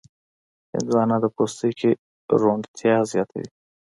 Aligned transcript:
هندوانه 0.73 1.17
د 1.23 1.25
پوستکي 1.35 1.91
روڼتیا 2.41 2.95
زیاتوي. 3.11 3.47